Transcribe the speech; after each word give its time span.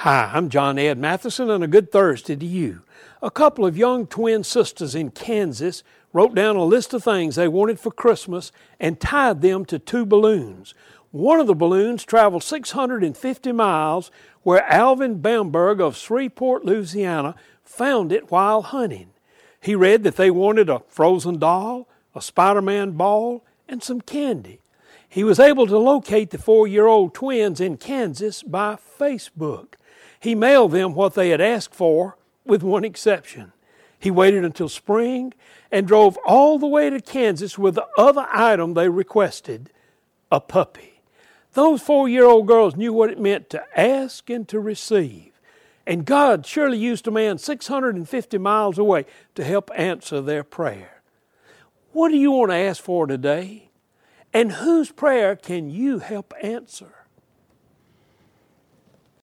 Hi, 0.00 0.30
I'm 0.34 0.50
John 0.50 0.78
Ed 0.78 0.98
Matheson, 0.98 1.48
and 1.48 1.64
a 1.64 1.66
good 1.66 1.90
Thursday 1.90 2.36
to 2.36 2.44
you. 2.44 2.82
A 3.22 3.30
couple 3.30 3.64
of 3.64 3.78
young 3.78 4.06
twin 4.06 4.44
sisters 4.44 4.94
in 4.94 5.10
Kansas 5.10 5.82
wrote 6.12 6.34
down 6.34 6.54
a 6.54 6.64
list 6.64 6.92
of 6.92 7.02
things 7.02 7.36
they 7.36 7.48
wanted 7.48 7.80
for 7.80 7.90
Christmas 7.90 8.52
and 8.78 9.00
tied 9.00 9.40
them 9.40 9.64
to 9.64 9.78
two 9.78 10.04
balloons. 10.04 10.74
One 11.12 11.40
of 11.40 11.46
the 11.46 11.54
balloons 11.54 12.04
traveled 12.04 12.42
650 12.42 13.52
miles, 13.52 14.10
where 14.42 14.70
Alvin 14.70 15.22
Bamberg 15.22 15.80
of 15.80 15.96
Shreveport, 15.96 16.62
Louisiana, 16.62 17.34
found 17.64 18.12
it 18.12 18.30
while 18.30 18.60
hunting. 18.60 19.12
He 19.62 19.74
read 19.74 20.02
that 20.02 20.16
they 20.16 20.30
wanted 20.30 20.68
a 20.68 20.82
frozen 20.88 21.38
doll, 21.38 21.88
a 22.14 22.20
Spider 22.20 22.60
Man 22.60 22.90
ball, 22.92 23.46
and 23.66 23.82
some 23.82 24.02
candy. 24.02 24.60
He 25.16 25.24
was 25.24 25.40
able 25.40 25.66
to 25.68 25.78
locate 25.78 26.28
the 26.28 26.36
four 26.36 26.68
year 26.68 26.86
old 26.86 27.14
twins 27.14 27.58
in 27.58 27.78
Kansas 27.78 28.42
by 28.42 28.76
Facebook. 29.00 29.76
He 30.20 30.34
mailed 30.34 30.72
them 30.72 30.92
what 30.92 31.14
they 31.14 31.30
had 31.30 31.40
asked 31.40 31.74
for, 31.74 32.18
with 32.44 32.62
one 32.62 32.84
exception. 32.84 33.54
He 33.98 34.10
waited 34.10 34.44
until 34.44 34.68
spring 34.68 35.32
and 35.72 35.88
drove 35.88 36.18
all 36.26 36.58
the 36.58 36.66
way 36.66 36.90
to 36.90 37.00
Kansas 37.00 37.56
with 37.56 37.76
the 37.76 37.86
other 37.96 38.26
item 38.30 38.74
they 38.74 38.90
requested 38.90 39.70
a 40.30 40.38
puppy. 40.38 41.00
Those 41.54 41.80
four 41.80 42.10
year 42.10 42.26
old 42.26 42.46
girls 42.46 42.76
knew 42.76 42.92
what 42.92 43.08
it 43.08 43.18
meant 43.18 43.48
to 43.48 43.64
ask 43.74 44.28
and 44.28 44.46
to 44.48 44.60
receive. 44.60 45.32
And 45.86 46.04
God 46.04 46.44
surely 46.44 46.76
used 46.76 47.08
a 47.08 47.10
man 47.10 47.38
650 47.38 48.36
miles 48.36 48.76
away 48.76 49.06
to 49.34 49.44
help 49.44 49.70
answer 49.76 50.20
their 50.20 50.44
prayer. 50.44 51.00
What 51.92 52.10
do 52.10 52.18
you 52.18 52.32
want 52.32 52.50
to 52.50 52.56
ask 52.56 52.82
for 52.82 53.06
today? 53.06 53.66
And 54.36 54.52
whose 54.52 54.92
prayer 54.92 55.34
can 55.34 55.70
you 55.70 56.00
help 56.00 56.34
answer? 56.42 57.05